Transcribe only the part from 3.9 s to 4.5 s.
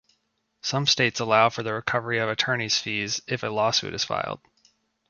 is filed.